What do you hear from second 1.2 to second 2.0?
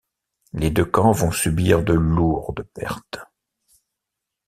subir de